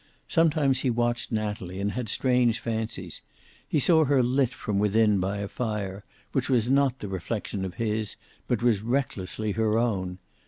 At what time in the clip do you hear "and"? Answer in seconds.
1.79-1.91